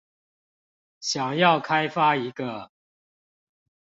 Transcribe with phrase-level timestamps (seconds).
[0.99, 2.71] 想要開發一個